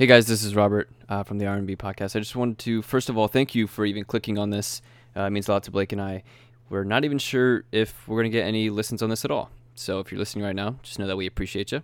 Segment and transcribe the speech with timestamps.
[0.00, 2.16] Hey guys, this is Robert uh, from the R&B podcast.
[2.16, 4.80] I just wanted to first of all thank you for even clicking on this.
[5.14, 6.22] Uh, it means a lot to Blake and I.
[6.70, 9.50] We're not even sure if we're going to get any listens on this at all.
[9.74, 11.82] So if you're listening right now, just know that we appreciate you.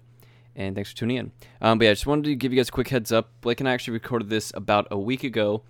[0.54, 1.32] And thanks for tuning in.
[1.60, 3.28] Um, but yeah, I just wanted to give you guys a quick heads up.
[3.42, 5.62] Blake and I actually recorded this about a week ago.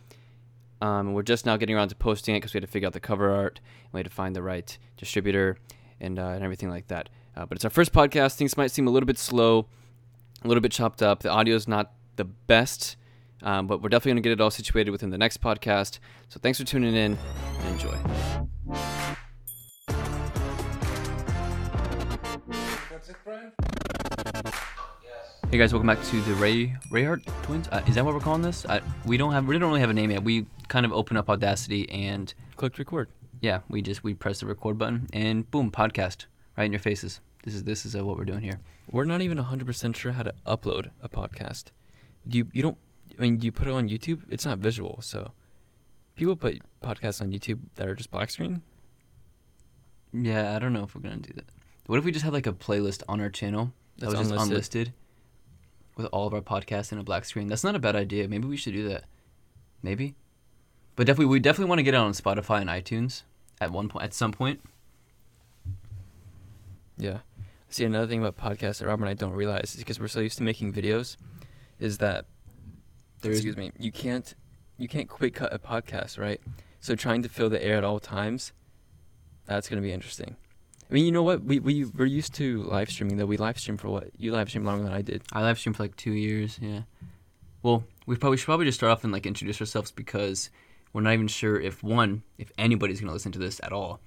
[0.80, 2.92] Um, we're just now getting around to posting it because we had to figure out
[2.92, 3.58] the cover art.
[3.86, 5.56] And we had to find the right distributor
[6.00, 7.08] and, uh, and everything like that.
[7.36, 8.36] Uh, but it's our first podcast.
[8.36, 9.66] Things might seem a little bit slow,
[10.44, 11.24] a little bit chopped up.
[11.24, 12.96] The audio is not the best,
[13.42, 15.98] um, but we're definitely going to get it all situated within the next podcast.
[16.28, 17.18] So thanks for tuning in
[17.60, 17.96] and enjoy.
[22.90, 23.52] That's it, Brian?
[25.50, 27.68] Hey guys, welcome back to the Ray Rayhart twins.
[27.70, 28.64] Uh, is that what we're calling this?
[28.64, 30.24] Uh, we don't have we don't really have a name yet.
[30.24, 33.08] We kind of open up Audacity and clicked record.
[33.40, 37.20] yeah, we just we press the record button and boom, podcast right in your faces.
[37.44, 38.58] This is this is uh, what we're doing here.
[38.90, 41.66] We're not even 100% sure how to upload a podcast.
[42.28, 42.78] You you don't
[43.18, 45.32] I mean you put it on YouTube, it's not visual, so
[46.16, 48.62] people put podcasts on YouTube that are just black screen.
[50.12, 51.44] Yeah, I don't know if we're gonna do that.
[51.86, 54.32] What if we just had like a playlist on our channel that That's was just
[54.32, 54.52] unlisted.
[54.52, 54.92] unlisted
[55.96, 57.48] with all of our podcasts in a black screen?
[57.48, 58.28] That's not a bad idea.
[58.28, 59.04] Maybe we should do that.
[59.82, 60.16] Maybe.
[60.96, 63.22] But definitely, we definitely want to get it on Spotify and iTunes
[63.60, 64.60] at one point, at some point.
[66.98, 67.18] Yeah.
[67.68, 70.20] See another thing about podcasts that Robert and I don't realize is because we're so
[70.20, 71.16] used to making videos
[71.78, 72.26] is that
[73.20, 74.34] There is- excuse me, you can't
[74.78, 76.40] you can't quick cut a podcast, right?
[76.80, 78.52] So trying to fill the air at all times,
[79.46, 80.36] that's gonna be interesting.
[80.88, 81.42] I mean, you know what?
[81.42, 83.26] We we we're used to live streaming though.
[83.26, 84.10] We live stream for what?
[84.18, 85.22] You live stream longer than I did.
[85.32, 86.58] I live streamed for like two years.
[86.60, 86.82] Yeah.
[87.62, 90.50] Well, we probably should probably just start off and like introduce ourselves because
[90.92, 94.00] we're not even sure if one, if anybody's gonna listen to this at all.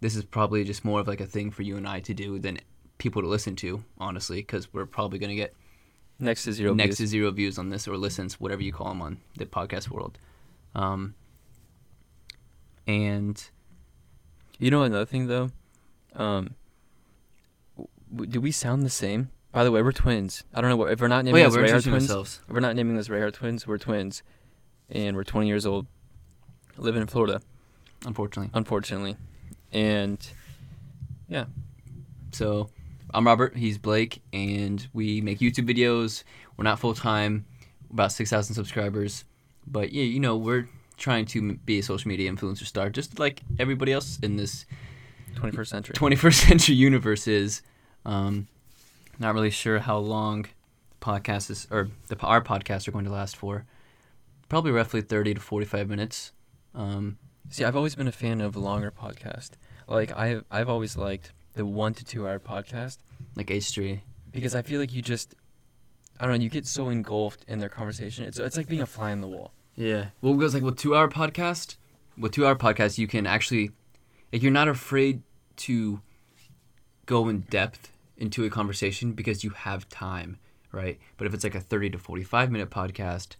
[0.00, 2.38] This is probably just more of like a thing for you and I to do
[2.38, 2.58] than
[2.98, 5.54] people to listen to, honestly, because we're probably gonna get
[6.20, 6.74] Next to zero.
[6.74, 7.10] next to views.
[7.10, 10.18] zero views on this or listens, whatever you call them on the podcast world.
[10.74, 11.14] Um,
[12.86, 13.42] and
[14.58, 15.50] You know another thing though,
[16.14, 16.54] um,
[18.10, 19.30] w- do we sound the same?
[19.52, 20.44] By the way, we're twins.
[20.54, 21.86] I don't know what if we're not oh naming yeah, us we're twins.
[21.88, 22.40] ourselves.
[22.46, 23.66] If we're not naming us Rayhart twins.
[23.66, 24.22] We're twins,
[24.90, 25.86] and we're 20 years old,
[26.76, 27.40] living in Florida,
[28.06, 29.16] Unfortunately, unfortunately,
[29.72, 30.18] and
[31.28, 31.44] yeah,
[32.32, 32.70] So,
[33.12, 33.56] I'm Robert.
[33.56, 36.22] He's Blake, and we make YouTube videos.
[36.56, 37.44] We're not full time,
[37.92, 39.24] about six thousand subscribers,
[39.66, 43.42] but yeah, you know, we're trying to be a social media influencer star, just like
[43.58, 44.66] everybody else in this
[45.34, 45.94] 21st century.
[45.94, 47.62] 21st century universe is.
[48.04, 48.48] Um,
[49.18, 53.10] not really sure how long the podcast is, or the our podcasts are going to
[53.10, 53.66] last for.
[54.48, 56.32] Probably roughly 30 to 45 minutes.
[56.74, 59.50] Um, See, I've always been a fan of longer podcast.
[59.88, 62.96] Like I've I've always liked the one to two hour podcast
[63.36, 64.00] like H3.
[64.32, 65.34] because I feel like you just
[66.18, 68.24] I don't know you get so engulfed in their conversation.
[68.24, 69.52] It's it's like being a fly on the wall.
[69.76, 70.06] Yeah.
[70.22, 71.76] Well, because like with two hour podcast,
[72.16, 73.72] with two hour podcast, you can actually,
[74.32, 75.22] like, you're not afraid
[75.66, 76.00] to
[77.04, 80.38] go in depth into a conversation because you have time,
[80.72, 80.98] right?
[81.18, 83.36] But if it's like a thirty to forty five minute podcast,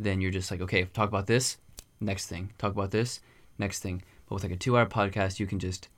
[0.00, 1.58] then you're just like, okay, talk about this,
[2.00, 3.20] next thing, talk about this,
[3.58, 4.02] next thing.
[4.26, 5.88] But with like a two hour podcast, you can just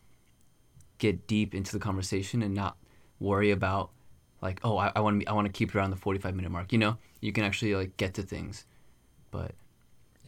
[1.06, 2.76] get deep into the conversation and not
[3.18, 3.90] worry about
[4.40, 6.34] like, oh, I, I want to I want to keep it around the forty five
[6.34, 6.72] minute mark.
[6.72, 8.64] You know, you can actually like get to things,
[9.30, 9.52] but.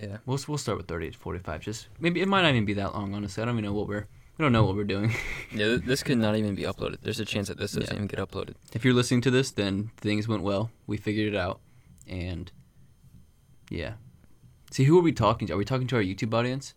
[0.02, 0.16] Yeah.
[0.26, 1.60] We'll we'll start with thirty to forty five.
[1.60, 3.14] Just maybe it might not even be that long.
[3.14, 5.14] Honestly, I don't even know what we're we don't know what we're doing.
[5.52, 6.96] Yeah, this could not even be uploaded.
[7.02, 8.02] There's a chance that this doesn't Yeah.
[8.02, 8.54] even get uploaded.
[8.72, 10.72] if you're listening to this, then things went well.
[10.88, 11.60] We figured it out,
[12.08, 12.50] and
[13.70, 13.92] yeah.
[14.72, 15.54] See, who are we talking to?
[15.54, 16.74] Are we talking to our YouTube audience?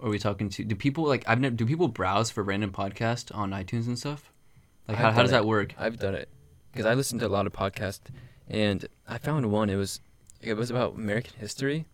[0.00, 0.64] Are we talking to?
[0.64, 1.24] Do people like?
[1.26, 1.54] I've never.
[1.54, 4.30] Do people browse for random podcast on iTunes and stuff?
[4.88, 5.74] Like, how, how does done that work?
[5.78, 6.28] I've done it
[6.70, 8.02] because I listened to a lot of podcasts,
[8.48, 9.70] and I found one.
[9.70, 10.00] It was
[10.40, 11.86] it was about American history.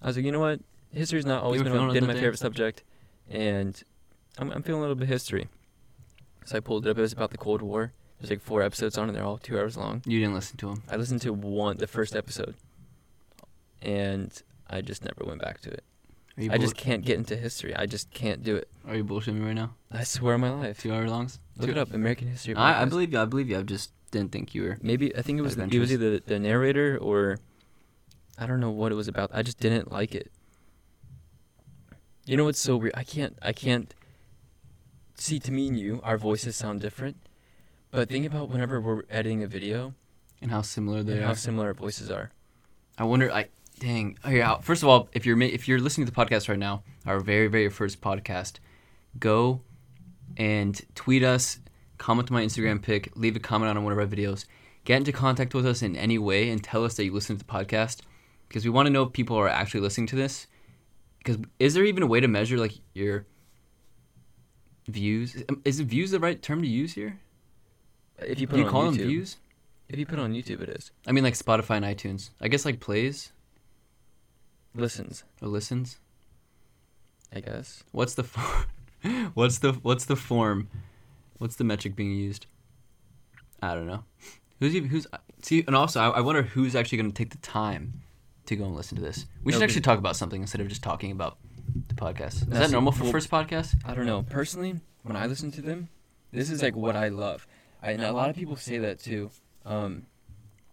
[0.00, 0.60] I was like, you know what,
[0.92, 2.20] history's not always been, been my day?
[2.20, 2.82] favorite subject,
[3.28, 3.80] and
[4.38, 5.48] I'm I'm feeling a little bit history.
[6.46, 6.98] So I pulled it up.
[6.98, 7.92] It was about the Cold War.
[8.18, 9.12] There's like four episodes on it.
[9.12, 10.02] They're all two hours long.
[10.06, 10.82] You didn't listen to them.
[10.90, 12.54] I listened to one, the first episode,
[13.82, 14.30] and
[14.68, 15.84] I just never went back to it.
[16.36, 17.74] I just can't get into history.
[17.76, 18.68] I just can't do it.
[18.88, 19.74] Are you bullshitting me right now?
[19.92, 20.80] I swear on my life.
[20.80, 21.38] Two hour longs.
[21.56, 22.54] Look Two- it up, American history.
[22.56, 23.20] I, I believe you.
[23.20, 23.58] I believe you.
[23.58, 24.78] I just didn't think you were.
[24.82, 27.38] Maybe I think it was it was either the narrator or
[28.36, 29.30] I don't know what it was about.
[29.32, 30.32] I just didn't like it.
[32.26, 32.94] You know what's so weird?
[32.96, 33.94] I can't I can't
[35.16, 37.16] see to me and you, our voices sound different.
[37.90, 39.94] But think about whenever we're editing a video
[40.42, 41.26] And how similar they and are.
[41.28, 42.30] how similar our voices are.
[42.98, 43.30] I wonder.
[43.32, 43.46] I
[43.78, 44.18] dang.
[44.24, 44.58] Oh, yeah.
[44.60, 47.46] First of all, if you're if you're listening to the podcast right now, our very
[47.48, 48.54] very first podcast,
[49.18, 49.60] go
[50.36, 51.58] and tweet us,
[51.98, 54.46] comment on my Instagram pic, leave a comment on one of our videos.
[54.84, 57.44] get into contact with us in any way and tell us that you listen to
[57.44, 58.00] the podcast
[58.48, 60.46] because we want to know if people are actually listening to this.
[61.18, 63.24] Because is there even a way to measure like your
[64.88, 65.42] views?
[65.48, 67.18] Um, Is views the right term to use here?
[68.18, 69.38] If you put Do you call on them views?
[69.88, 72.30] if you put it on YouTube, it is I mean, like Spotify and iTunes.
[72.40, 73.32] I guess like plays
[74.74, 75.24] listens.
[75.42, 75.98] or listens.
[77.34, 77.82] I guess.
[77.92, 78.66] What's the for-
[79.34, 80.68] what's the what's the form?
[81.38, 82.46] What's the metric being used?
[83.62, 84.04] I don't know.
[84.60, 85.06] Who's even, who's
[85.42, 85.64] see?
[85.66, 88.02] And also, I, I wonder who's actually going to take the time
[88.46, 89.26] to go and listen to this.
[89.42, 91.38] We should That'll actually talk about something instead of just talking about
[91.88, 92.34] the podcast.
[92.34, 93.74] Is That's- that normal for well- first podcast?
[93.84, 94.22] I don't know.
[94.22, 95.88] Personally, when I listen to them,
[96.32, 97.46] this is like what I love.
[97.82, 99.30] I, and a lot of people say that too.
[99.66, 100.06] Um,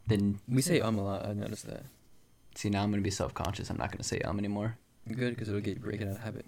[0.07, 1.25] Then we say um a lot.
[1.25, 1.83] I've noticed that.
[2.55, 3.69] See now I'm going to be self conscious.
[3.69, 4.77] I'm not going to say um anymore.
[5.07, 6.45] Good because it'll get you breaking out of habit.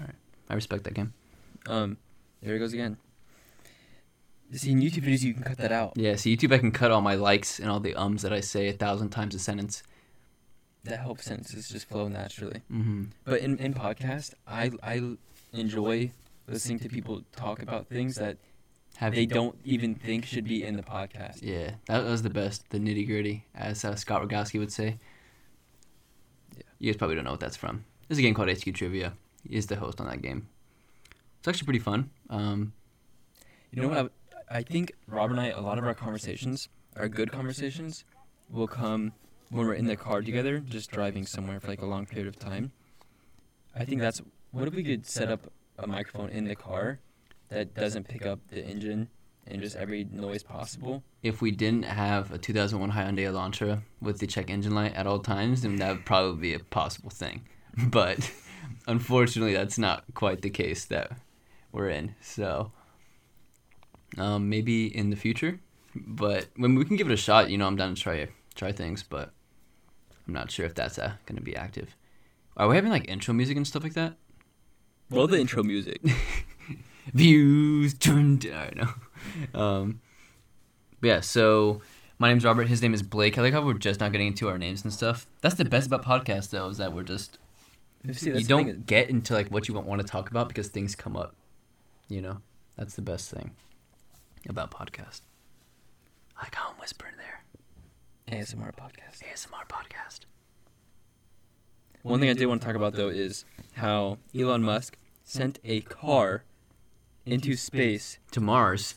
[0.00, 0.16] All right,
[0.48, 1.12] I respect that game.
[1.66, 1.96] Um,
[2.42, 2.98] there it goes again.
[4.52, 5.94] See, in YouTube videos, you can cut that out.
[5.96, 6.16] Yeah.
[6.16, 8.68] See YouTube, I can cut all my likes and all the ums that I say
[8.68, 9.82] a thousand times a sentence.
[10.84, 12.60] That helps sentences just flow naturally.
[12.70, 13.04] Mm-hmm.
[13.24, 15.16] But in, in podcast, I, I
[15.52, 16.12] enjoy
[16.46, 18.36] listening to people talk about things that
[18.98, 21.38] Have they don't even think should be in the podcast.
[21.40, 24.98] Yeah, that was the best, the nitty gritty, as uh, Scott Rogowski would say.
[26.84, 27.86] You guys probably don't know what that's from.
[28.08, 29.14] There's a game called HQ Trivia.
[29.42, 30.48] He is the host on that game.
[31.38, 32.10] It's actually pretty fun.
[32.28, 32.74] Um,
[33.72, 34.12] You know what?
[34.50, 38.04] I, I think Rob and I, a lot of our conversations, our good conversations,
[38.50, 39.14] will come
[39.48, 42.38] when we're in the car together, just driving somewhere for like a long period of
[42.38, 42.70] time.
[43.74, 44.20] I think that's
[44.50, 46.98] what if we could set up a microphone in the car
[47.48, 49.08] that doesn't pick up the engine
[49.46, 51.02] and just every noise possible.
[51.22, 55.18] if we didn't have a 2001 Hyundai Elantra with the check engine light at all
[55.18, 57.42] times, then that would probably be a possible thing.
[57.90, 58.30] But
[58.86, 61.12] unfortunately, that's not quite the case that
[61.72, 62.14] we're in.
[62.20, 62.70] So
[64.16, 65.58] um, maybe in the future,
[65.94, 68.70] but when we can give it a shot, you know, I'm down to try try
[68.70, 69.32] things, but
[70.26, 71.96] I'm not sure if that's uh, going to be active.
[72.56, 74.14] Are we having like intro music and stuff like that?
[75.10, 76.00] Roll the intro music.
[77.12, 79.60] views turned I don't know.
[79.60, 80.00] Um
[81.00, 81.82] but yeah, so
[82.18, 83.36] my name's Robert, his name is Blake.
[83.36, 85.26] I like how we're just not getting into our names and stuff.
[85.42, 87.38] That's the best about podcasts though, is that we're just
[88.12, 91.16] See, you don't get into like what you want to talk about because things come
[91.16, 91.34] up.
[92.08, 92.38] You know?
[92.76, 93.52] That's the best thing
[94.48, 95.22] about podcast.
[96.36, 97.44] I like how I'm whispering there.
[98.38, 99.22] ASMR podcast.
[99.22, 100.20] ASMR podcast.
[102.02, 105.80] One thing I did want to talk about though is how Elon Musk sent a
[105.82, 106.44] car
[107.26, 108.18] into space.
[108.32, 108.96] To Mars.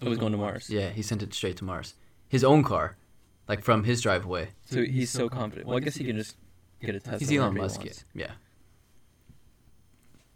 [0.00, 0.70] It was going to Mars.
[0.70, 1.94] Yeah, he sent it straight to Mars.
[2.28, 2.96] His own car.
[3.48, 4.50] Like from his driveway.
[4.64, 5.66] So he's so confident.
[5.66, 6.36] Well, I guess he can just
[6.80, 7.18] get a Tesla.
[7.18, 8.26] He's Elon whenever he Musk, yeah.
[8.26, 8.32] yeah.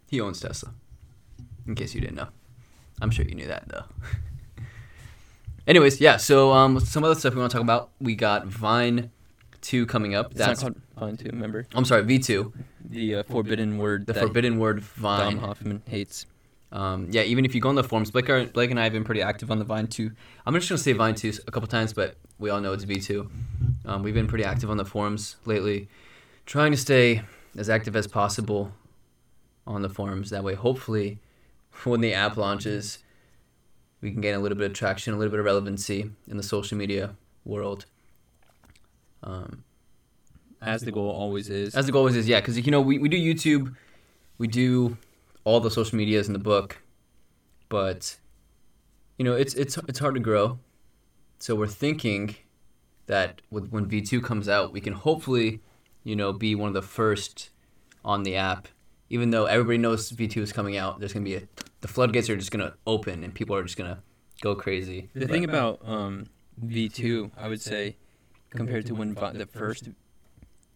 [0.09, 0.73] He owns Tesla.
[1.65, 2.27] In case you didn't know.
[3.01, 3.85] I'm sure you knew that though.
[5.67, 7.89] Anyways, yeah, so um some other stuff we want to talk about.
[7.99, 9.11] We got Vine
[9.61, 10.31] 2 coming up.
[10.31, 11.29] It's That's not called Vine two.
[11.29, 12.53] Remember I'm sorry, V2,
[12.89, 15.35] the uh, forbidden word the that forbidden word Vine.
[15.35, 16.25] Dom Hofmann hates.
[16.71, 18.93] Um, yeah, even if you go on the forums, Blake, are, Blake and I have
[18.93, 20.11] been pretty active on the Vine 2.
[20.45, 22.85] I'm just going to say Vine 2 a couple times, but we all know it's
[22.85, 23.29] V2.
[23.85, 25.87] Um, we've been pretty active on the forums lately,
[26.45, 27.21] trying to stay
[27.57, 28.73] as active as possible
[29.65, 30.31] on the forums.
[30.31, 31.19] That way, hopefully,
[31.83, 32.99] when the app launches,
[34.01, 36.43] we can gain a little bit of traction, a little bit of relevancy in the
[36.43, 37.15] social media
[37.45, 37.85] world.
[39.23, 39.63] Um,
[40.61, 41.75] As the goal always is.
[41.75, 43.75] as the goal always is, yeah, because you know we, we do YouTube,
[44.37, 44.97] we do
[45.45, 46.81] all the social medias in the book,
[47.69, 48.17] but
[49.17, 50.59] you know it's it's it's hard to grow.
[51.39, 52.35] So we're thinking
[53.05, 55.61] that with when V two comes out, we can hopefully,
[56.03, 57.51] you know, be one of the first
[58.03, 58.67] on the app.
[59.09, 61.43] Even though everybody knows V two is coming out, there's gonna be a
[61.81, 64.01] the floodgates are just gonna open and people are just gonna
[64.41, 65.09] go crazy.
[65.13, 66.25] the thing about um,
[66.63, 67.97] V2, I would say,
[68.49, 69.89] compared to when Vi- the first,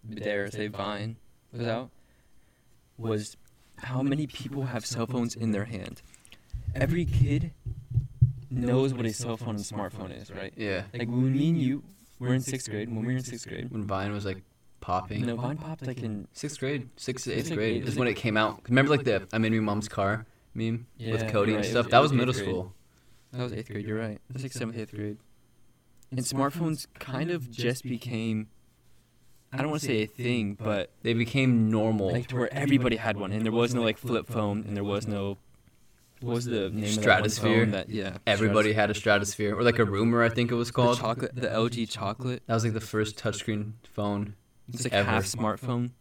[0.08, 1.18] dare say Vine
[1.52, 1.90] was out,
[2.98, 3.38] was
[3.84, 6.02] how many people have cell phones in their hand.
[6.76, 7.52] Every kid
[8.52, 10.54] knows what a cell phone and smartphone is, right?
[10.56, 11.84] yeah, Like when me and you
[12.20, 14.44] were in sixth grade, when we were in sixth grade, when Vine was like
[14.82, 15.26] popping.
[15.26, 18.38] no, Vine popped like in Sixth grade, sixth to eighth grade is when it came
[18.38, 18.62] out.
[18.70, 21.86] Remember, like the "I'm in my mom's car" meme Yeah, with Cody you're and stuff.
[21.86, 22.46] was- that was was middle grade.
[22.46, 22.74] school.
[23.32, 23.86] that was eighth grade.
[23.86, 24.20] You're right.
[24.30, 25.18] It was like seventh, eighth grade.
[26.12, 28.48] And smartphones kind of just became,
[29.52, 32.12] I don't want to say a thing, but They became normal.
[32.12, 34.84] like to where everybody had one, and there was no like flip phone, and there
[34.84, 35.38] was no
[36.22, 37.64] what was the name Stratosphere?
[37.64, 40.56] of that, that yeah Everybody had a Stratosphere, or like a Rumor, I think it
[40.56, 40.98] was the called.
[41.00, 44.36] chocolate the LG chocolate that was like the first touchscreen phone.
[44.74, 45.10] it's like Ever.
[45.10, 45.92] half smartphone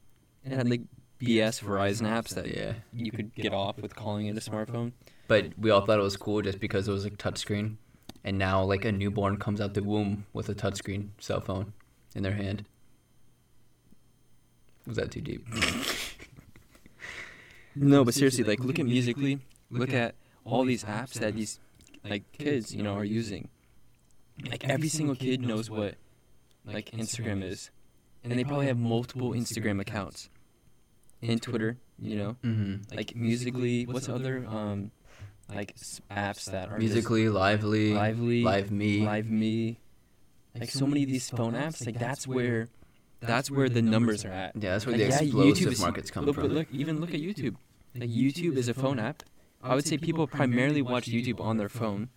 [0.45, 0.83] and it had like
[1.21, 4.93] BS Verizon apps that Yeah, you could get off with calling it a smartphone
[5.28, 7.76] but we all thought it was cool just because it was like touchscreen,
[8.25, 11.73] and now like a newborn comes out the womb with a touchscreen cell phone
[12.14, 12.64] in their hand.
[14.88, 15.47] Was that too deep?
[17.76, 19.38] No, but seriously, like look at Musical.ly,
[19.71, 20.14] look at
[20.45, 21.61] all these apps that these
[22.04, 23.49] like kids, you know, are using.
[24.50, 25.95] Like every single kid knows what
[26.64, 27.71] like Instagram is,
[28.25, 30.28] and they probably have multiple Instagram accounts,
[31.23, 32.97] and Twitter, you know, Mm-hmm.
[32.97, 33.85] like Musical.ly.
[33.88, 34.90] What's other um
[35.54, 35.76] like
[36.11, 39.04] apps that are just Musical.ly, lively, lively, live me.
[39.04, 39.78] live me,
[40.59, 41.85] like so many of these phone apps.
[41.87, 42.68] Like that's where
[43.21, 44.55] that's where the numbers are at.
[44.55, 46.49] Yeah, that's where Like, the yeah, explosive is- markets come look, from.
[46.49, 47.57] Look, even look at YouTube.
[47.95, 49.23] Like YouTube is a phone app.
[49.63, 52.11] I would say people primarily watch YouTube on their phone,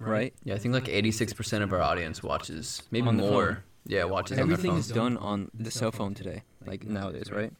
[0.00, 0.32] right?
[0.44, 3.46] Yeah, I think like 86% of our audience watches, maybe On more.
[3.46, 3.62] phone.
[3.86, 4.80] Yeah, watches on their Everything phone.
[4.80, 7.52] is done on the cell phone today, like nowadays, right?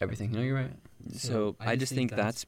[0.00, 0.32] Everything.
[0.32, 0.72] No, you're right.
[1.14, 2.44] So I just think that's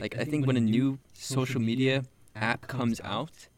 [0.00, 3.48] like I think when a new social media app comes out,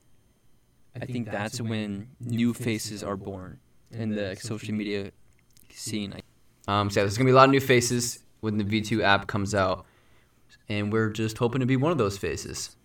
[1.00, 3.58] I think that's when new faces are born
[3.92, 5.10] in the social media
[5.72, 6.14] scene.
[6.68, 9.26] Um, so yeah, there's gonna be a lot of new faces when the V2 app
[9.26, 9.86] comes out,
[10.68, 12.76] and we're just hoping to be one of those faces.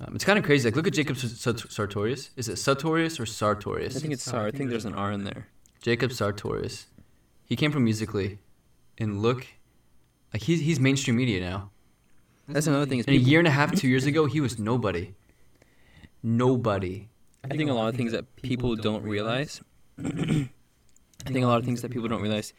[0.00, 0.68] Um, it's kind of crazy.
[0.68, 2.30] Like, look at Jacob Sartorius.
[2.36, 3.96] Is it Sartorius or Sartorius?
[3.96, 4.48] I think it's sorry.
[4.48, 5.48] I think there's an R in there.
[5.80, 6.86] Jacob Sartorius.
[7.44, 8.38] He came from Musical.ly,
[8.98, 9.46] and look,
[10.32, 11.70] like he's he's mainstream media now.
[12.48, 12.98] That's another thing.
[13.00, 15.14] Is And a year and a half, two years ago, he was nobody.
[16.22, 17.08] Nobody.
[17.44, 19.60] I think a lot of things that people don't realize.
[19.98, 20.48] I
[21.32, 22.52] think a lot of things that people don't realize,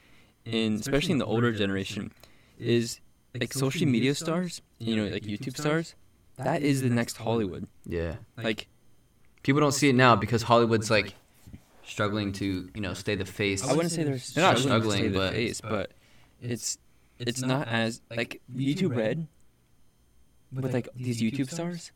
[0.46, 2.12] in especially in the older generation,
[2.60, 3.00] is
[3.40, 4.62] like social media stars.
[4.80, 5.96] You know, like YouTube stars.
[6.38, 7.68] That is the next Hollywood.
[7.86, 8.16] Yeah.
[8.38, 8.68] Like
[9.44, 11.14] People don't see it now because Hollywood's like
[11.86, 13.64] struggling to, you know, stay the face.
[13.68, 15.92] I wouldn't say they're They're not struggling, to stay the but- face, but
[16.42, 16.78] it's
[17.20, 19.28] it's not as like YouTube Red
[20.54, 21.92] with like these YouTube stars.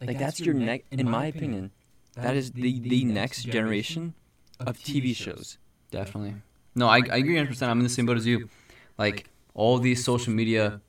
[0.00, 1.72] Like that's your next, in my opinion,
[2.14, 4.14] that is the the next generation
[4.60, 5.58] of TV shows.
[5.90, 6.34] Definitely.
[6.74, 7.62] No, I, I agree 100%.
[7.62, 8.48] I'm in the same boat as you.
[8.98, 10.80] Like, all these social media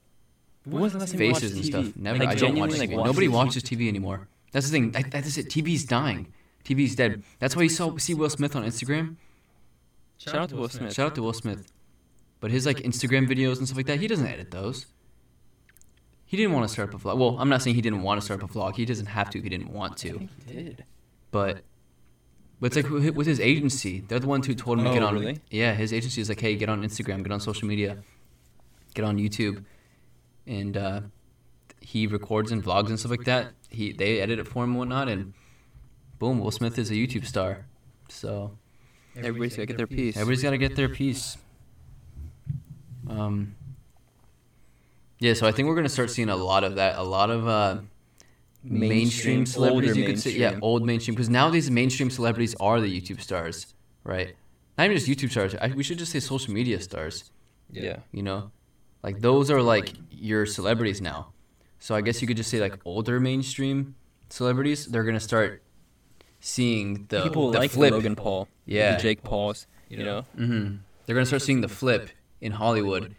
[0.65, 1.95] When was the last time you watched faces and stuff.
[1.95, 2.19] Never.
[2.19, 2.79] Like, I don't watch TV.
[2.79, 4.27] like, watch Nobody watches TV anymore.
[4.51, 4.91] That's the thing.
[4.91, 5.47] That, that's it.
[5.49, 6.33] TV's dying.
[6.63, 7.23] TV's dead.
[7.39, 9.15] That's why you saw see Will Smith on Instagram.
[10.17, 10.93] Shout out to Will Smith.
[10.93, 11.71] Shout out to Will Smith.
[12.39, 14.85] But his like Instagram videos and stuff like that, he doesn't edit those.
[16.25, 17.17] He didn't want to start up a vlog.
[17.17, 18.75] Well, I'm not saying he didn't want to start up a vlog.
[18.75, 20.17] He doesn't have to if he didn't want I to.
[20.19, 20.85] think he did.
[21.31, 21.61] But
[22.59, 25.03] but it's like with his agency, they're the ones who told him to Oh, get
[25.03, 25.13] on.
[25.13, 25.39] really?
[25.49, 27.97] Yeah, his agency is like, hey, get on Instagram, get on social media,
[28.93, 29.63] get on YouTube,
[30.47, 31.01] and uh,
[31.81, 33.53] he records and vlogs and stuff like that.
[33.69, 35.33] He they edit it for him and whatnot, and
[36.19, 37.65] boom, Will Smith is a YouTube star.
[38.09, 38.57] So
[39.15, 40.15] Everybody's gotta get their piece.
[40.17, 41.37] everybody's got to get their piece.
[43.07, 43.55] Um.
[45.19, 46.97] Yeah, so I think we're gonna start seeing a lot of that.
[46.97, 47.77] A lot of uh,
[48.63, 52.81] mainstream, Mainstream, celebrities, older you could say, yeah, old mainstream, because nowadays mainstream celebrities are
[52.81, 53.73] the YouTube stars,
[54.03, 54.35] right?
[54.77, 55.55] Not even just YouTube stars.
[55.55, 57.31] I, we should just say social media stars.
[57.71, 57.97] Yeah.
[58.11, 58.51] You know,
[59.03, 61.33] like those are like your celebrities now.
[61.79, 63.95] So I guess you could just say like older mainstream
[64.29, 64.85] celebrities.
[64.87, 65.63] They're gonna start
[66.39, 67.91] seeing the People the like flip.
[67.91, 68.47] Logan Paul.
[68.65, 68.95] Yeah.
[68.95, 69.67] The Jake Pauls.
[69.89, 70.21] You know.
[70.35, 70.75] hmm
[71.05, 72.09] They're gonna start seeing the flip
[72.41, 73.15] in Hollywood,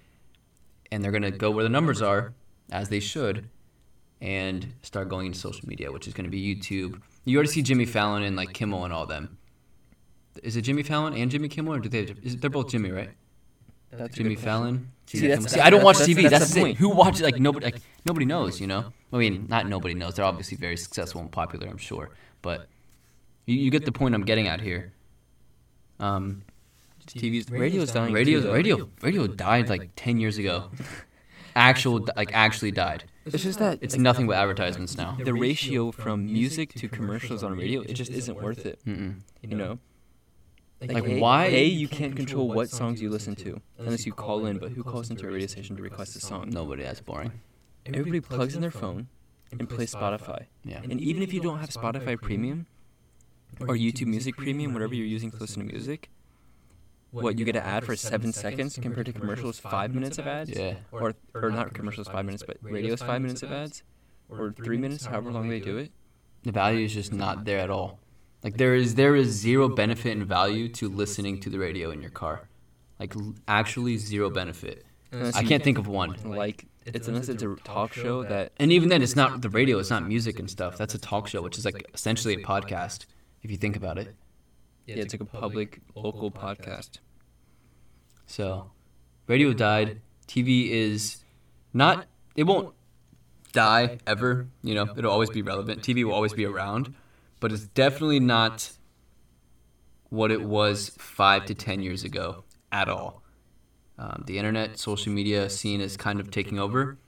[0.93, 2.33] and they're gonna go where the numbers are,
[2.71, 3.49] as they should,
[4.21, 7.01] and start going into social media, which is gonna be YouTube.
[7.25, 9.37] You already see Jimmy Fallon and like Kimmel and all them.
[10.43, 12.15] Is it Jimmy Fallon and Jimmy Kimmel, or do they?
[12.23, 13.11] Is, they're both Jimmy, right?
[13.93, 14.91] That's Jimmy Fallon.
[15.07, 16.23] See, Jimmy that's- See, I don't watch that's- TV.
[16.23, 16.65] that's That's, the the thing.
[16.67, 16.79] point.
[16.79, 17.23] Who watches?
[17.23, 17.65] Like nobody.
[17.67, 18.61] Like nobody knows.
[18.61, 18.93] You know.
[19.13, 20.15] I mean, not nobody knows.
[20.15, 21.67] They're obviously very successful and popular.
[21.67, 22.11] I'm sure,
[22.43, 22.69] but
[23.47, 24.93] you, you get the point I'm getting at here.
[25.99, 26.43] Um,
[27.09, 28.15] TV's radio's dying.
[28.15, 30.71] radio, radio, radio died like ten years ago.
[31.57, 33.03] Actual, like actually died.
[33.27, 35.17] It's just that It's nothing but advertisements now.
[35.23, 38.79] the ratio from music to commercials on radio, it just isn't worth it.
[38.87, 39.21] Mm-mm.
[39.43, 39.79] You know.
[40.81, 44.47] Like, A, why- A, you can't control what songs you listen to unless you call
[44.47, 44.57] in.
[44.59, 46.49] But who calls into a radio station to request a song?
[46.51, 46.83] Nobody.
[46.83, 47.33] That's boring.
[47.85, 49.09] Everybody plugs in their phone
[49.59, 50.47] and plays Spotify.
[50.65, 50.81] Yeah.
[50.83, 52.67] And even if you don't have Spotify Premium
[53.61, 56.09] or YouTube Music Premium, whatever you're using to listen to music,
[57.11, 60.51] what you get an ad for seven seconds compared to commercials five minutes of ads,
[60.51, 60.75] Yeah.
[60.93, 63.83] or or not commercials five minutes, but radio's five minutes of ads,
[64.29, 65.91] or three minutes, however long they do it.
[66.43, 67.99] The value is just not there at all.
[68.43, 72.01] Like there is there is zero benefit and value to listening to the radio in
[72.01, 72.49] your car.
[72.99, 73.15] Like
[73.49, 74.87] actually zero benefit.
[75.13, 76.17] I can't think of one.
[76.25, 79.79] Like it's unless it's a talk show that And even then, it's not the radio.
[79.79, 80.79] It's not music and stuff.
[80.79, 83.07] That's a talk show, which is like essentially a podcast,
[83.43, 84.15] if you think about it.
[84.97, 86.99] Yeah, it's like a public local podcast.
[88.27, 88.71] So,
[89.27, 90.01] radio died.
[90.27, 91.19] TV is
[91.73, 92.07] not.
[92.37, 92.75] It won't
[93.53, 94.47] die ever.
[94.63, 95.83] You know, it'll always be relevant.
[95.83, 96.95] TV will always be around,
[97.41, 98.71] but it's definitely not
[100.09, 103.23] what it was five to ten years ago at all.
[103.99, 106.99] Um, the internet, social media scene is kind of taking over,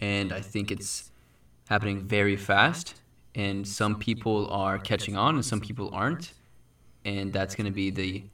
[0.00, 1.10] and I think it's
[1.68, 2.96] happening very fast.
[3.34, 6.32] And some people are catching on, and some people aren't,
[7.04, 8.24] and that's going to be the,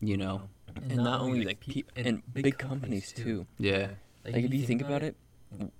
[0.00, 0.42] you know,
[0.88, 3.46] And not only like pe- and big companies too.
[3.58, 3.88] yeah.
[4.24, 5.16] Like if you think about it,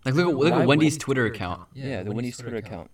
[0.04, 1.62] Like look at look at Wendy's would- Twitter account.
[1.74, 2.90] yeah, the Wendy's Twitter account.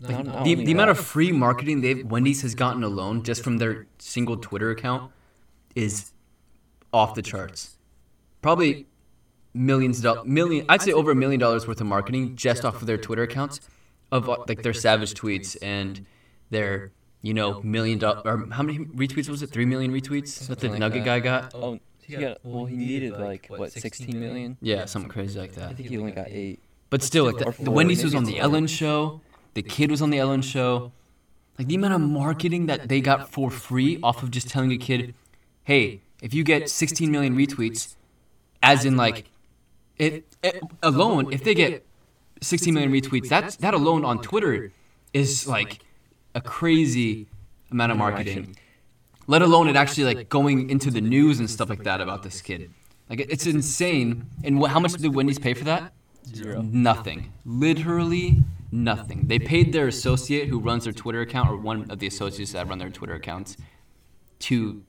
[0.00, 3.58] Not- not The, the amount of free marketing they Wendy's has gotten alone just from
[3.58, 5.12] their single Twitter account
[5.76, 6.12] is
[6.92, 7.78] off the charts.
[8.42, 8.86] Probably
[9.54, 10.66] millions of dollars, million.
[10.68, 13.60] I'd say over a million dollars worth of marketing just off of their Twitter accounts,
[14.10, 16.04] of like their savage tweets and
[16.50, 16.90] their
[17.22, 19.50] you know million dollar or how many retweets was it?
[19.50, 21.04] Three million retweets that the like Nugget that.
[21.04, 21.54] guy got.
[21.54, 22.66] Oh, oh he got well.
[22.66, 24.56] He needed like what, 16 million?
[24.60, 25.70] Yeah, something crazy like that.
[25.70, 26.60] I think he only got eight.
[26.90, 28.38] But still, like the, the Wendy's maybe was on the.
[28.38, 29.20] Ellen show.
[29.54, 30.92] The kid was on the Ellen show.
[31.58, 34.76] Like the amount of marketing that they got for free off of just telling a
[34.76, 35.14] kid,
[35.64, 37.96] "Hey, if you get 16 million retweets,
[38.62, 39.26] as in like,
[39.98, 41.84] it, it alone, if they get
[42.40, 44.72] 16 million retweets, that's that alone on Twitter
[45.12, 45.80] is like
[46.34, 47.28] a crazy
[47.70, 48.56] amount of marketing.
[49.26, 52.42] Let alone it actually like going into the news and stuff like that about this
[52.42, 52.72] kid.
[53.08, 54.26] Like it's insane.
[54.44, 55.92] And wh- how much did Wendy's pay for that?
[56.34, 56.62] Zero.
[56.62, 57.32] Nothing.
[57.44, 59.26] Literally nothing.
[59.26, 62.68] They paid their associate who runs their Twitter account, or one of the associates that
[62.68, 63.56] run their Twitter accounts,
[64.40, 64.82] to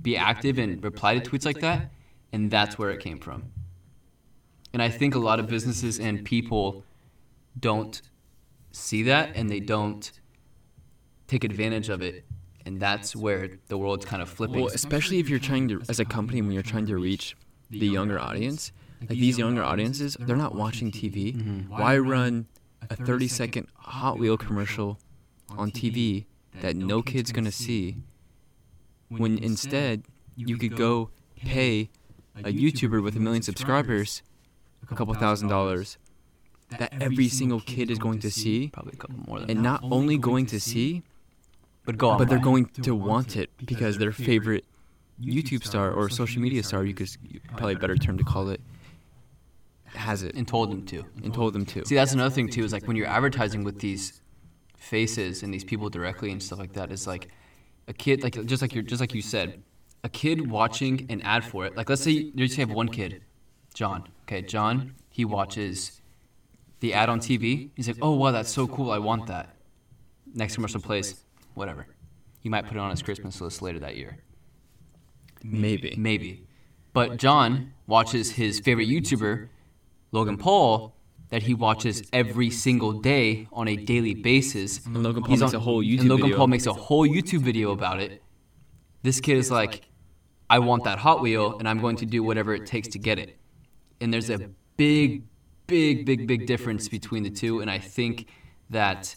[0.00, 1.90] be active and reply to tweets like that,
[2.32, 3.52] and that's where it came from.
[4.72, 6.84] And I think a lot of businesses and people
[7.58, 8.00] don't
[8.72, 10.10] see that, and they don't
[11.26, 12.24] take advantage of it,
[12.64, 14.62] and that's where the world's kind of flipping.
[14.62, 17.36] Well, especially if you're trying to, as a company, when you're trying to reach
[17.70, 21.36] the younger audience, like these younger audiences, they're not watching TV.
[21.36, 21.70] Mm-hmm.
[21.70, 22.46] Why run
[22.88, 24.98] a 30 second Hot Wheel commercial
[25.50, 26.26] on TV
[26.60, 27.96] that no kid's gonna see?
[29.08, 30.04] When instead
[30.34, 31.90] you could go pay
[32.36, 34.22] a YouTuber with a million subscribers
[34.90, 35.98] a couple thousand dollars
[36.78, 39.80] that every single kid is going to see, Probably a couple more than and not
[39.84, 41.02] only going to see,
[41.86, 42.18] but go on.
[42.18, 44.64] but they're going to want it because their favorite
[45.20, 47.08] YouTube star or social media star, you could
[47.56, 48.60] probably a better term to call it,
[49.86, 51.04] has it and told them to.
[51.24, 51.86] and told them to.
[51.86, 52.64] See, that's another thing too.
[52.64, 54.20] Is like when you're advertising with these
[54.76, 56.90] faces and these people directly and stuff like that.
[56.90, 57.28] Is like
[57.88, 59.62] a kid, like just like you just like you said,
[60.04, 61.76] a kid watching an ad for it.
[61.76, 63.22] Like let's say you just have one kid,
[63.74, 64.08] John.
[64.24, 64.94] Okay, John.
[65.10, 66.02] He watches
[66.80, 67.70] the ad on TV.
[67.74, 68.90] He's like, oh wow, that's so cool.
[68.90, 69.54] I want that.
[70.34, 71.22] Next commercial plays,
[71.56, 71.86] whatever.
[72.40, 74.18] He might put it on his Christmas list later that year.
[75.42, 75.94] Maybe.
[75.98, 76.46] Maybe.
[76.92, 79.48] But John watches his favorite YouTuber,
[80.12, 80.94] Logan Paul,
[81.28, 84.84] that he watches every single day on a daily basis.
[84.86, 86.36] And Logan Paul He's makes on- a whole YouTube and Logan video.
[86.36, 88.22] Paul makes a whole YouTube video about it.
[89.02, 89.82] This kid is like,
[90.48, 93.18] I want that Hot Wheel, and I'm going to do whatever it takes to get
[93.18, 93.36] it.
[94.00, 95.24] And there's a big,
[95.66, 97.60] big, big, big difference between the two.
[97.60, 98.28] And I think
[98.70, 99.16] that,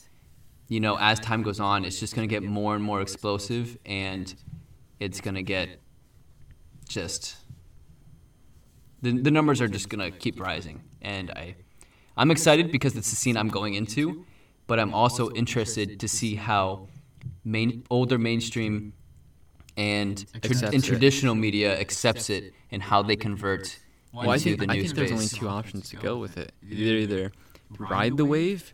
[0.70, 3.78] you know, as time goes on, it's just going to get more and more explosive,
[3.86, 4.34] and
[5.00, 5.80] it's going to get
[6.88, 7.36] just
[9.02, 10.82] the, the numbers are just gonna keep rising.
[11.02, 11.56] And i
[12.18, 14.26] i'm excited because it's the scene i'm going into
[14.68, 16.88] but i'm also interested to see how
[17.46, 18.92] main older mainstream
[19.78, 20.88] and tra- Accepts and it.
[20.88, 23.80] traditional media accepts it and how they convert
[24.12, 26.38] Well, I into think, the I new think there's only two options to go with
[26.38, 26.52] it.
[26.68, 27.32] Either either
[27.78, 28.74] ride the wave,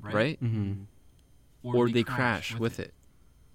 [0.00, 0.72] right, hmm
[1.62, 2.92] or they crash with it.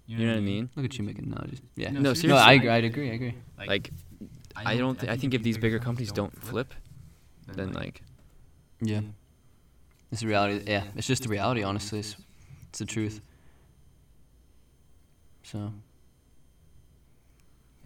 [0.05, 0.69] You know what I mean?
[0.75, 2.41] look at you making analogies yeah No, no seriously.
[2.41, 3.91] i agree i agree i agree Like,
[4.55, 4.97] I don't.
[4.99, 6.73] Th- I think if these bigger companies don't flip,
[7.47, 8.01] then like,
[8.81, 9.01] yeah
[10.11, 12.15] it's the reality yeah it's just the reality honestly it's,
[12.69, 13.19] it's the truth
[15.43, 15.73] so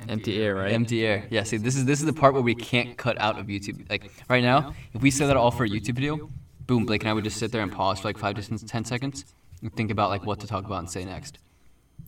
[0.10, 0.72] empty air, right?
[0.72, 1.26] Empty air.
[1.30, 1.44] Yeah.
[1.44, 3.88] See, this is this is the part where we can't cut out of YouTube.
[3.90, 6.30] Like right now, if we said that all for a YouTube video,
[6.66, 8.58] boom, Blake and I would just sit there and pause for like five to ten-
[8.58, 9.26] ten seconds
[9.62, 11.40] and think about like what to talk about and say next,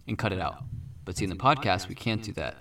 [0.08, 0.64] and cut it out.
[1.06, 2.58] But see, in the podcast, we can't do that.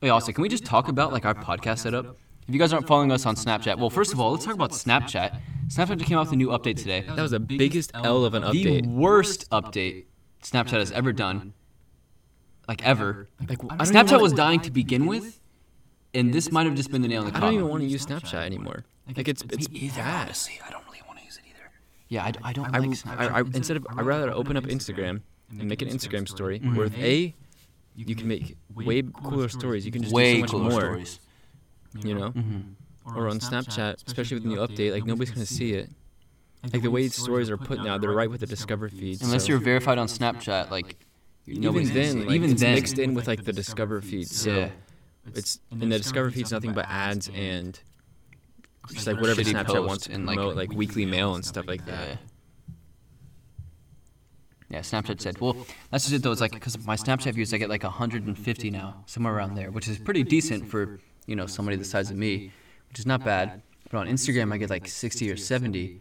[0.00, 2.16] Wait, also, can we just talk about like our podcast setup?
[2.48, 4.72] If you guys aren't following us on Snapchat, well, first of all, let's talk about
[4.72, 5.38] Snapchat.
[5.68, 7.02] Snapchat just came out with a new update today.
[7.02, 8.52] That was the biggest L of an update.
[8.52, 8.86] The update.
[8.86, 10.06] worst update
[10.42, 11.54] Snapchat has ever done,
[12.66, 13.28] like ever.
[13.48, 15.40] Like, I Snapchat was dying to begin with,
[16.14, 17.44] and this might have just been the nail in the coffin.
[17.44, 18.84] I don't even want to use Snapchat anymore.
[19.16, 20.24] Like it's it's bad.
[20.26, 20.60] honestly.
[20.66, 21.70] I don't really want to use it either.
[22.12, 23.32] Yeah, I, I don't I, like I, Snapchat.
[23.32, 26.98] I, instead of I'd rather open up Instagram and make an Instagram story where with
[26.98, 27.34] a
[27.96, 29.86] you can make way cooler stories.
[29.86, 30.80] You can just Way do so much more.
[30.82, 31.20] stories.
[32.02, 32.60] You know, hmm
[33.04, 35.88] or on Snapchat, especially with the new update, like nobody's gonna see it.
[36.70, 39.22] Like the way stories are put now, they're right with the Discover feed.
[39.22, 40.96] Unless so- you're verified on Snapchat, like
[41.46, 44.28] even nobody's gonna then, like, even it's then, mixed in with like the Discover feed.
[44.28, 44.70] So yeah.
[45.34, 47.80] it's in the Discover feed's nothing but ads and
[48.90, 52.18] just like whatever Snapchat wants to and, like, like, weekly mail and stuff like that.
[54.68, 55.54] Yeah, Snapchat said, well,
[55.90, 56.32] that's just it though.
[56.32, 59.86] It's like, because my Snapchat views, I get like 150 now, somewhere around there, which
[59.86, 62.52] is pretty decent for, you know, somebody the size of me,
[62.88, 63.62] which is not bad.
[63.90, 66.00] But on Instagram, I get like 60 or 70,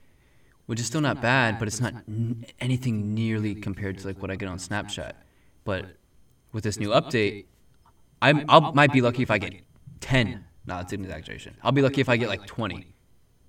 [0.67, 4.32] which is still not bad, but it's not n- anything nearly compared to like what
[4.32, 5.13] I get on Snapchat.
[5.65, 5.98] But
[6.54, 7.46] with this new update,
[8.22, 9.54] I'm, I might be lucky if I get
[10.00, 10.46] 10.
[10.65, 11.56] No, it's an exaggeration.
[11.63, 12.86] I'll be lucky if I get like 20,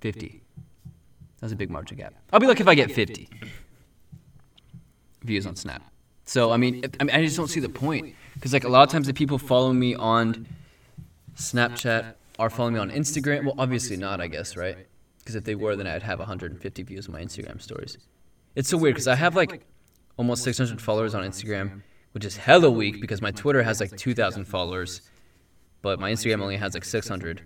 [0.00, 0.42] 50.
[1.40, 2.14] That's a big margin gap.
[2.32, 3.28] I'll be lucky if I get 50
[5.22, 5.82] views on Snap.
[6.24, 8.82] So I mean, I mean, I just don't see the point because like a lot
[8.82, 10.46] of times the people following me on
[11.36, 13.44] Snapchat are following me on Instagram.
[13.44, 14.86] Well, obviously not, I guess, right?
[15.18, 17.98] Because if they were, then I'd have 150 views on my Instagram stories.
[18.54, 19.64] It's so weird because I have like
[20.16, 24.44] almost 600 followers on Instagram, which is hella weak because my Twitter has like 2,000
[24.44, 25.02] followers,
[25.82, 27.42] but my Instagram only has like 600,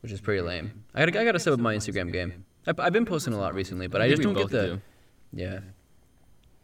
[0.00, 0.84] which is pretty lame.
[0.94, 2.44] I gotta, I gotta step up my Instagram game.
[2.66, 4.66] I've, I've been posting a lot recently, but I, think just don't get the.
[4.66, 4.80] do.
[5.32, 5.60] Yeah.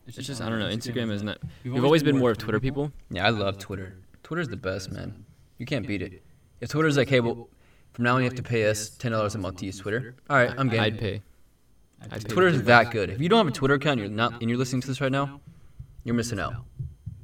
[0.06, 0.66] It's just I don't know.
[0.68, 1.38] Instagram is not.
[1.64, 2.92] We've always been more of Twitter people.
[3.10, 3.94] Yeah, I love Twitter.
[4.24, 5.24] Twitter's the best, man.
[5.58, 6.22] You can't beat it.
[6.60, 7.48] If Twitter's like, hey, well,
[7.92, 10.16] from now on you have to pay us ten dollars a month to use Twitter.
[10.28, 10.80] All right, I'm game.
[10.80, 11.22] I'd pay.
[12.02, 13.10] I'd pay Twitter's that good.
[13.10, 15.12] If you don't have a Twitter account, you're not, and you're listening to this right
[15.12, 15.40] now,
[16.02, 16.54] you're missing out.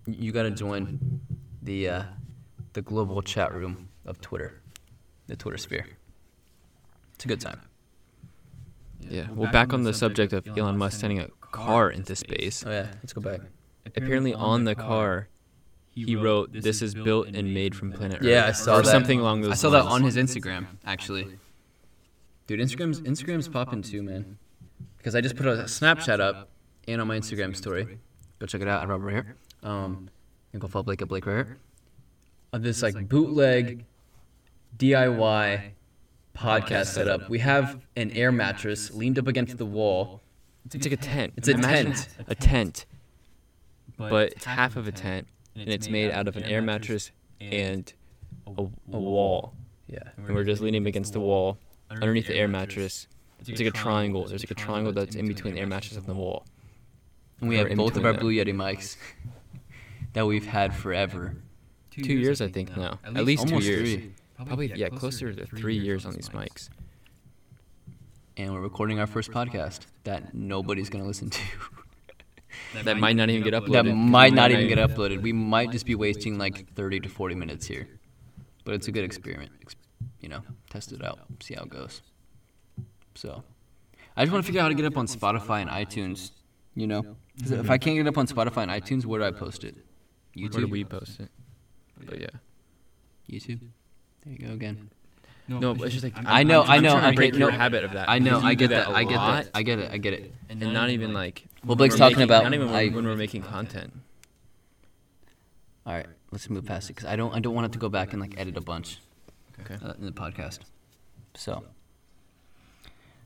[0.06, 1.20] You- You got to join
[1.62, 2.02] the uh,
[2.78, 4.62] the global chat room of Twitter,
[5.26, 5.84] the Twitter sphere.
[7.14, 7.60] It's a good time.
[9.00, 9.26] Yeah.
[9.34, 12.62] Well, back on the subject of Elon Musk sending a car into space.
[12.64, 13.40] Oh yeah, let's go back.
[13.84, 15.26] Apparently, on the car,
[15.92, 18.90] he wrote, "This is built and made from planet Earth." Yeah, I saw or that.
[18.90, 19.84] something along those I saw lines.
[19.84, 21.26] that on his Instagram, actually.
[22.46, 24.38] Dude, Instagram's Instagram's popping too, man.
[24.98, 26.50] Because I just put a Snapchat up
[26.86, 27.98] and on my Instagram story.
[28.38, 29.36] Go check it out at Robert right here.
[29.64, 30.10] Um,
[30.52, 31.58] and go follow Blake at Blake right here.
[32.52, 33.84] Uh, of this like bootleg
[34.76, 35.70] DIY
[36.36, 37.28] podcast setup.
[37.28, 40.22] We have an air mattress leaned up against the wall.
[40.72, 41.34] It's like a tent.
[41.36, 42.08] It's a Imagine tent.
[42.28, 42.86] A tent,
[43.96, 47.92] but it's half of a tent, and it's made out of an air mattress and
[48.46, 48.50] a,
[48.92, 49.54] a wall.
[49.86, 50.00] Yeah.
[50.16, 51.58] And we're just leaning against the wall,
[51.90, 53.08] underneath the air mattress.
[53.40, 54.26] It's like a triangle.
[54.26, 56.44] There's like a triangle that's in between the air mattress and the wall.
[57.40, 58.20] And we have both of our there.
[58.20, 58.96] Blue Yeti mics
[60.12, 61.36] that we've had forever.
[62.02, 62.98] Two years, I think now.
[63.04, 63.94] At least two years.
[63.94, 64.12] three.
[64.36, 66.68] Probably yeah, closer to three years on these mics.
[68.36, 71.40] and we're recording our first podcast that nobody's gonna listen to.
[72.82, 73.72] That might not even get uploaded.
[73.72, 75.22] that 'cause might we not might even get uploaded.
[75.22, 77.86] We might just be wasting like 30 to 40 minutes here,
[78.64, 79.52] but it's a good experiment.
[80.20, 82.02] You know, test it out, see how it goes.
[83.14, 83.44] So,
[84.16, 86.32] I just want to figure out how to get up on Spotify and iTunes.
[86.74, 87.16] You know?
[87.44, 89.76] if I can't get up on Spotify and iTunes, where do I post it?
[90.36, 90.54] YouTube.
[90.54, 91.30] Where do we post it?
[92.06, 92.26] But yeah.
[93.30, 93.60] YouTube.
[94.24, 94.90] There you go again.
[95.48, 97.50] No, but it's just like I know, I'm, I I'm know, trying to okay, your
[97.50, 98.10] no, habit of that.
[98.10, 100.34] I know, I get that, I get lot, that, I get it, I get it.
[100.50, 101.46] and not even like.
[101.64, 103.94] Well, Blake's talking making- about, Not even when, when we're making content.
[105.86, 107.88] All right, let's move past it because I don't, I don't want it to go
[107.88, 108.98] back and like edit a bunch.
[109.60, 109.76] Okay.
[109.82, 110.60] uh, in the podcast.
[111.34, 111.64] So,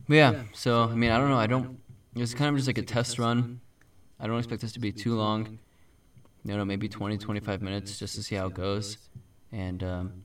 [0.08, 0.42] but yeah.
[0.52, 1.38] So I mean, I don't know.
[1.38, 1.78] I don't.
[2.14, 3.60] It's kind of just like a test run.
[4.20, 5.58] I don't expect this to be too long.
[6.44, 8.98] You know, maybe 20, 25 minutes just to see how it goes,
[9.52, 10.24] and um,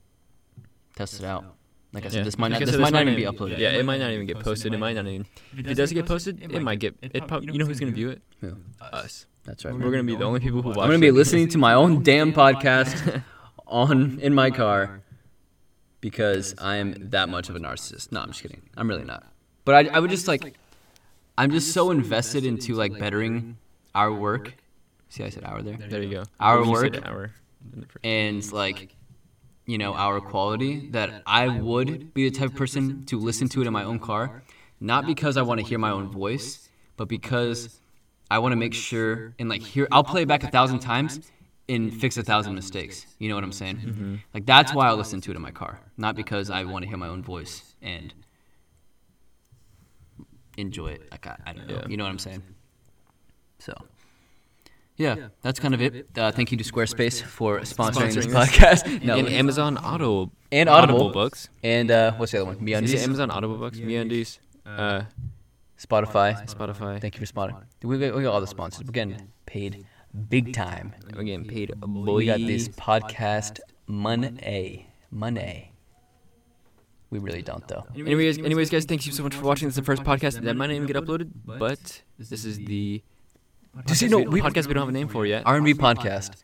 [0.96, 1.44] test it out.
[1.92, 2.24] Like I said, Yeah.
[2.24, 2.54] this might not.
[2.56, 3.58] Like I This said, might not even be uploaded.
[3.58, 4.74] Yeah, it might not even get posted.
[4.74, 5.26] It might not even.
[5.56, 6.96] If it does get posted, it might get.
[7.00, 8.20] It prob- you know who's gonna view it?
[8.40, 8.56] Who?
[8.80, 9.26] Us.
[9.44, 9.72] That's right.
[9.72, 10.78] We're gonna be the only people who watch.
[10.78, 10.82] It.
[10.82, 13.22] I'm gonna be listening to my own damn podcast
[13.66, 15.00] on in my car
[16.00, 18.12] because I'm that much of a narcissist.
[18.12, 18.62] No, I'm just kidding.
[18.76, 19.24] I'm really not.
[19.64, 20.54] But I, I would just like,
[21.36, 23.56] I'm just so invested into like bettering
[23.94, 24.54] our work.
[25.08, 25.76] See, I said our there.
[25.76, 26.24] There you go.
[26.38, 27.30] Our You work Our.
[28.04, 28.94] And like,
[29.66, 30.90] you know, our quality.
[30.90, 33.98] That I would be the type of person to listen to it in my own
[33.98, 34.42] car,
[34.80, 37.80] not because I want to hear my own voice, but because
[38.30, 39.88] I want to make sure and like hear.
[39.90, 41.20] I'll play it back a thousand times
[41.68, 43.06] and fix a thousand mistakes.
[43.18, 43.76] You know what I'm saying?
[43.78, 44.14] Mm-hmm.
[44.34, 46.88] Like that's why I listen to it in my car, not because I want to
[46.88, 48.12] hear my own voice and
[50.58, 51.10] enjoy it.
[51.10, 51.76] Like I, I don't know.
[51.76, 51.88] Yeah.
[51.88, 52.42] You know what I'm saying?
[53.58, 53.72] So.
[54.98, 56.08] Yeah, that's kind of it.
[56.16, 58.50] Uh, thank you to Squarespace for sponsoring, this Sponsoring this.
[58.50, 59.04] podcast.
[59.04, 60.32] No, and Amazon Auto.
[60.50, 61.10] And Audible.
[61.10, 61.48] books.
[61.62, 62.56] and uh, what's the other one?
[62.56, 63.78] It MeUndies, Amazon Audible books?
[63.78, 64.38] MeUndies.
[64.66, 65.02] Uh,
[65.78, 66.44] Spotify.
[66.52, 67.00] Spotify.
[67.00, 67.62] Thank you for sponsoring.
[67.82, 68.84] We got, we got all the sponsors.
[68.84, 69.86] We're getting paid
[70.28, 70.94] big time.
[71.14, 72.14] We're getting paid boy.
[72.14, 75.72] We got this podcast money, money.
[77.10, 77.86] We really don't though.
[77.94, 79.68] Anyways, anyways, guys, thank you so much for watching.
[79.68, 83.02] This is the first podcast that might not even get uploaded, but this is the
[83.86, 84.14] Just you see?
[84.16, 85.42] know, we podcast we don't have a name for yet.
[85.46, 86.42] R&B podcast.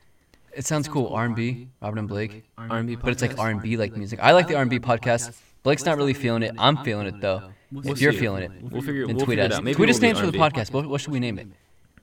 [0.57, 1.09] It sounds cool.
[1.09, 4.21] R&B, Robin and Blake, R&B, but it's like R&B like music.
[4.23, 5.37] I like the R&B podcast.
[5.65, 6.55] Blake's not really feeling it.
[6.59, 7.51] I'm feeling it though.
[7.85, 9.07] If you're feeling it, We'll figure.
[9.07, 9.53] then we'll tweet us.
[9.53, 9.65] out.
[9.65, 10.73] Maybe Tweet us names for the podcast.
[10.73, 11.49] What, what should we name it?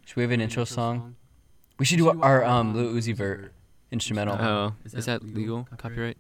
[0.06, 1.16] Should we have an intro song?
[1.80, 3.54] We should do our um Lil Uzi Vert
[3.92, 4.36] instrumental.
[4.36, 5.68] Oh, is that legal?
[5.78, 6.18] Copyright?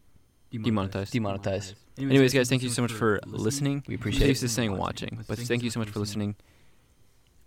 [0.53, 1.11] Demonetized.
[1.13, 1.75] Demonetized.
[1.97, 3.83] Anyways, guys, thank you so much for listening.
[3.87, 4.47] We appreciate used it.
[4.47, 6.35] to saying watching, but thank you so much for listening.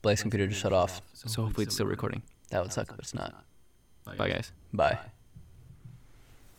[0.05, 1.01] Blake's computer just shut off.
[1.15, 2.23] So hopefully it's still recording.
[2.51, 3.43] That would suck, but it's not.
[4.05, 4.53] Bye, guys.
[4.75, 4.99] Bye.